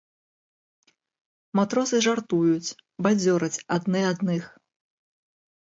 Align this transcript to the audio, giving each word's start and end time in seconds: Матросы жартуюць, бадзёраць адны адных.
Матросы 1.59 1.97
жартуюць, 2.07 2.73
бадзёраць 3.07 3.63
адны 3.77 3.99
адных. 4.15 4.43